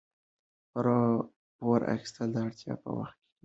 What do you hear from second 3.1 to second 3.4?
کې کیږي.